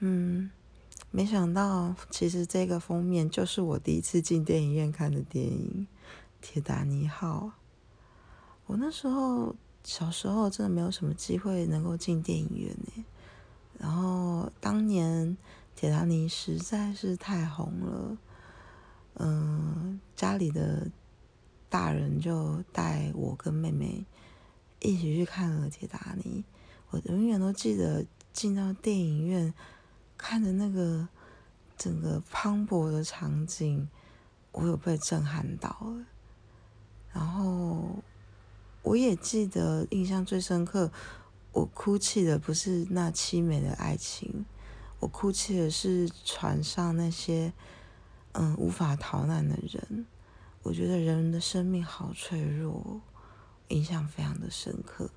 [0.00, 0.50] 嗯，
[1.10, 5.86] 没想到其实这个封面就是我第一次进电影院看的电影
[6.46, 7.44] 《铁达尼号》。
[8.66, 13.04] 我那时候小时候真的没有什么机会能够进电影院呢。
[13.78, 15.36] 然后当年
[15.74, 18.18] 铁达尼实在是太红了，
[19.14, 20.90] 嗯，家里的
[21.70, 24.04] 大人就带我跟妹妹
[24.80, 26.44] 一起去看了铁达尼。
[26.90, 29.54] 我永远都记得进到电影院。
[30.28, 31.06] 看着那个
[31.78, 33.88] 整个磅礴的场景，
[34.50, 36.04] 我有被震撼到了。
[37.12, 38.02] 然后
[38.82, 40.90] 我也记得印象最深刻，
[41.52, 44.44] 我哭泣的不是那凄美的爱情，
[44.98, 47.52] 我哭泣的是船上那些
[48.32, 50.06] 嗯无法逃难的人。
[50.64, 53.00] 我觉得人的生命好脆弱，
[53.68, 55.08] 印象非常的深刻。